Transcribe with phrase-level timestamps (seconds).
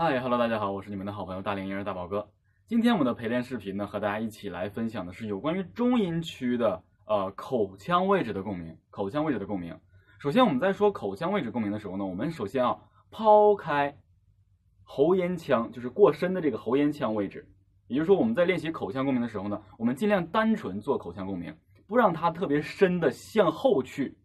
[0.00, 2.28] 嗨，Hello，大家好，我是你们的好朋友大连婴儿大宝哥。
[2.68, 8.78] 今天我们的陪练视频呢，和大家一起来分享的是有关于中音区的呃口腔位置的共鸣。
[8.90, 9.76] 口腔位置的共鸣。
[10.20, 12.78] 首先我们在说口腔位置共鸣的时候呢，我们首先啊
[13.10, 13.98] 抛开
[14.84, 17.44] 喉咽腔，就是过深的这个喉咽腔位置。
[17.88, 21.52] 也就是说，我们在练习口腔共鸣的时候呢，我们尽量单纯做口腔共鸣，
[21.88, 24.16] 不让它特别深的向后去。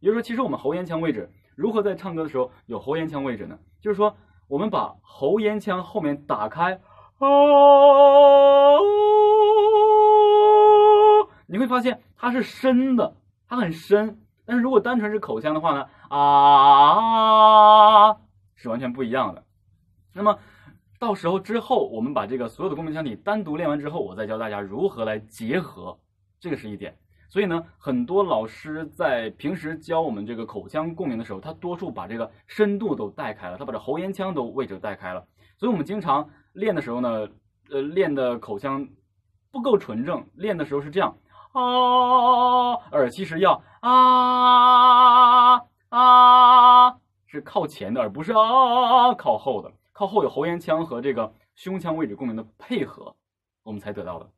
[0.00, 3.56] 也就是说，其实我们喉咽腔位置如何在唱歌的时候有喉咽腔位置呢？
[3.80, 4.12] 就是说。
[4.48, 6.74] 我们把喉咽腔后面打开，
[7.18, 7.28] 啊，
[11.46, 13.16] 你会发现它是深的，
[13.48, 14.20] 它很深。
[14.44, 17.34] 但是如果单纯是口腔的话呢，啊，
[18.54, 19.42] 是完全不一样的。
[20.12, 20.38] 那么
[20.98, 25.98] 到时候之后，我们把这个所有的共鸣腔体单独练完之后，我再教大家如何来结合，
[26.38, 26.94] 这个是一点。
[27.34, 35.26] 所以呢，很多老师在平时教我们这个口腔共鸣的时候，他多数把这个深度都带开了，他把这喉咽腔都位置带开了。
[35.58, 37.28] 所以我们经常练的时候呢，
[37.70, 38.86] 呃，练的口腔
[39.50, 41.16] 不够纯正，练的时候是这样
[41.54, 46.90] 啊，而其实要啊啊，
[47.26, 53.16] 是靠前的，而不是啊靠后的，靠后有喉咽腔和这个胸腔位置共鸣的配合，
[53.64, 54.30] 我们才得到的。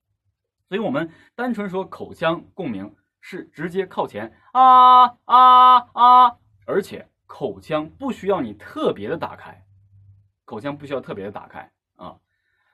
[0.68, 6.36] 所以，我们单纯说口腔共鸣是直接靠前啊啊啊，
[6.66, 9.64] 而且口腔不需要你特别的打开，
[10.44, 12.16] 口腔不需要特别的打开啊。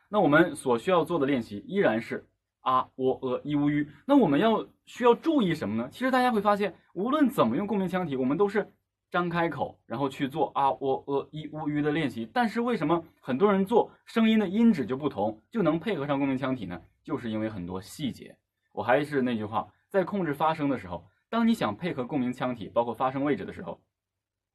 [0.09, 2.27] 那我们所需要做的练习依然是
[2.61, 3.91] 啊、喔、呃、一、乌、吁。
[4.07, 5.89] 那我们要需要注意什么呢？
[5.91, 8.73] 其实大家会发现，无论怎么用共鸣腔体，我们都是
[9.11, 12.27] 张开口，然后去做啊、喔、呃、一、乌、吁的练习。
[12.33, 16.81] 但是为什么很多人做声音的音质就不同，就能配合上共鸣腔体呢？
[17.05, 18.37] 就是因为很多细节，
[18.73, 23.83] 我还是那句话，在控制发声的时候，当你想配合共鸣腔体，包括发声位置的时候，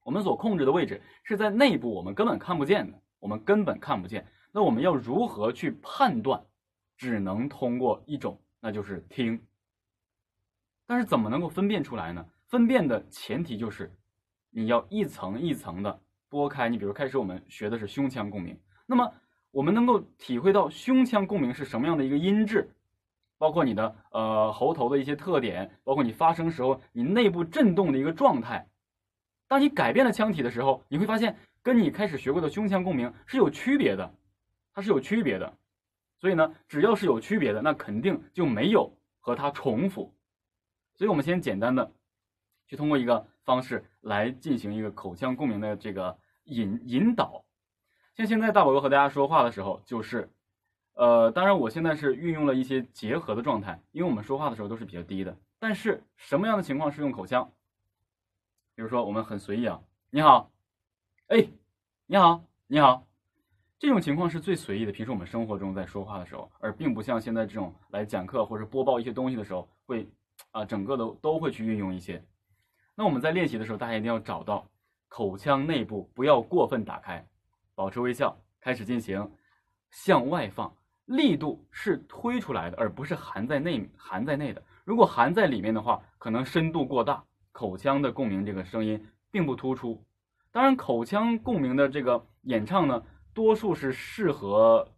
[0.03, 4.25] 我们所控制的位置是在内部，我们根本看不见的，我们根本看不见。
[4.51, 6.45] 那我们要如何去判断？
[6.95, 9.45] 只能通过一种，那就是听。
[10.85, 12.25] 但是怎么能够分辨出来呢？
[12.45, 13.93] 分辨的前提就是
[14.49, 16.69] 你要一层一层的拨开。
[16.69, 19.13] 你比如开始我们学的是胸腔共鸣，那么。
[19.57, 22.69] 我们能够体会到胸腔共鸣是什么样的一个音质，
[23.39, 28.67] 包括你的呃喉头的一些特点，包括你发声时候你内部震动的一个状态。
[29.47, 34.13] 当你改变了腔体的时候，你会发现跟你开始学过的胸腔共鸣是有区别的，
[34.75, 35.51] 它是有区别的。
[36.19, 40.13] 所以呢，只要是有区别的，那肯定就没有和它重复。
[40.93, 41.91] 所以我们先简单的
[42.67, 47.43] 去通过一个方式来进行一个口腔共鸣的这个引引导。
[48.17, 50.27] 像现在大宝哥和大家说话的时候，就是，
[50.95, 55.37] 呃，当然我现在是运用了一些结合的状态，因为我们说话的时候都是比较低的。
[55.59, 57.47] 但是什么样的情况是用口腔？
[58.73, 59.79] 比如说我们很随意啊，
[60.09, 60.49] 你好，
[61.27, 61.47] 哎，
[62.07, 63.05] 你好，你好，
[63.77, 64.91] 这种情况是最随意的。
[64.91, 70.09] 平时我们生活中在说话的时候，而并不像现在这种来讲课或者播报一些东西的时候，会
[70.49, 72.25] 啊整个的都会去运用一些。
[72.95, 74.67] 那我们在练习的时候，大家一定要找到
[75.07, 77.23] 口腔内部不要过分打开。
[77.77, 79.31] 保持微笑，开始进行
[79.91, 84.63] 向外放，力度是推出来的，而不是含在内含在内的。
[84.83, 90.03] 如果含在里面的话，可能深度过大，口腔的共鸣这个声音并不突出。
[90.51, 94.91] 当然，口腔共鸣的这个演唱呢，多数是适合，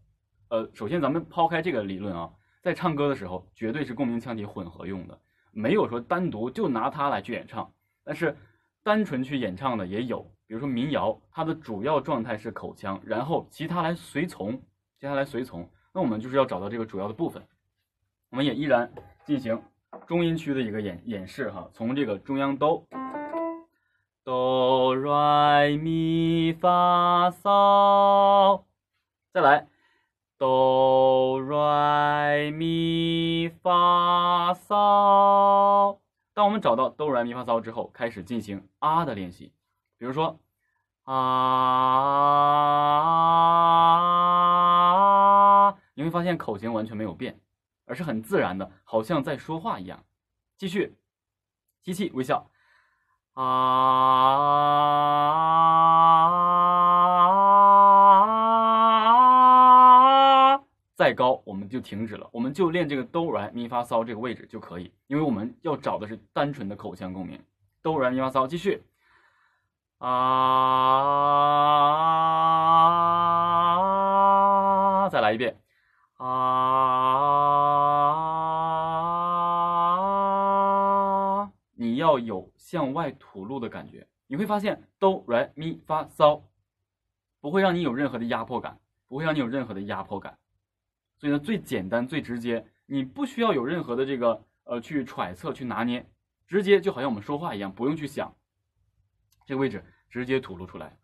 [0.48, 5.20] 呃，首先咱们抛开这个理论啊，在唱歌的时候，绝对是共鸣腔体混合用的，
[5.52, 7.70] 没有说单独就拿它来去演唱。
[8.06, 8.38] 但是，
[8.84, 10.32] 单纯去演唱的也有。
[10.50, 14.54] 比如说民谣，它的主要状态是口腔，然后其他来随从，
[14.98, 15.70] 接下来随从。
[15.94, 17.46] 那我们就是要找到这个主要的部分。
[18.32, 18.92] 我们也依然
[19.24, 19.62] 进行
[20.08, 22.84] 中音区的一个演演示哈，从这个中央哆，
[24.24, 28.64] 哆来咪发嗦，
[29.32, 29.68] 再来
[30.40, 36.00] 哆来咪发嗦。
[36.34, 39.52] 当我们找到哆来咪发嗦之后，开始进行啊的练习。
[40.00, 40.40] 比如说，
[41.04, 41.14] 啊，
[45.94, 47.38] 你会发现口型完全没有变，
[47.86, 50.02] 而是很自然的，好像在说话一样。
[50.58, 50.96] 继续，
[51.84, 52.50] 吸气，微笑，
[53.34, 53.44] 啊，
[60.96, 67.38] 再高我们就停止了，我们就练这个哆来咪发嗦这个位置就可以，因为我们要找的是单纯的口腔共鸣。
[67.82, 68.82] 哆来咪发嗦，继续。
[70.00, 70.08] 啊！
[75.12, 75.58] 再来一遍。
[76.18, 76.30] 啊！
[81.76, 86.42] 你要有向外吐露的感觉，你会发现哆来咪发嗦，
[87.42, 90.38] 不会让你有任何的压迫感，不会让你有任何的压迫感。
[91.18, 96.06] 所以呢，最简单、最直接，你不需要有任何的这个呃去揣测、去拿捏，
[96.48, 98.34] 直接就好像我们说话一样，不用去想，
[99.50, 100.96] 这个位置直接吐露出来。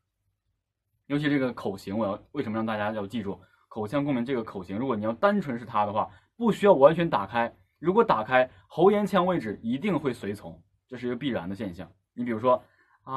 [1.07, 4.77] 尤其这个口型，我要为什么让大家要记住口腔共鸣这个口型？
[4.77, 6.07] 如果你要单纯是它的话，
[6.37, 7.51] 不需要完全打开。
[7.79, 11.89] 如果打开，喉咽腔位置一定会随从，这是一个必然的现象。
[12.13, 12.63] 你比如说
[13.01, 13.15] 啊，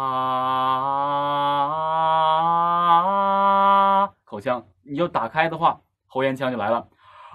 [4.24, 6.88] 口腔你要打开的话，喉咽腔就来了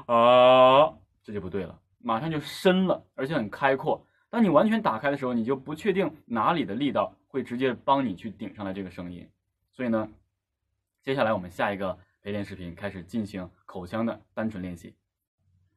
[0.07, 0.91] 啊，
[1.23, 4.03] 这就不对了，马上就深了，而且很开阔。
[4.31, 9.27] 当你完全打开的时候，你就不确定哪里的力道会直接帮你去顶上来这个声音。
[9.73, 10.07] 所以呢。
[11.05, 14.95] 接下来我们下一个陪练视频开始进行口腔的单纯练习。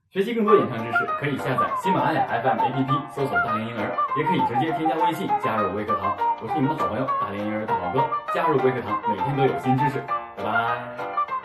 [0.08, 6.16] 学习更多演唱知识，可以下载喜马拉雅 FM APP，搜索“大连婴儿”，也可以直接添加微信加入微课堂。
[6.40, 9.98] 我是你们的好朋友大连婴儿大宝哥，加入微课堂，每天都有新知识。
[10.36, 11.15] 拜拜。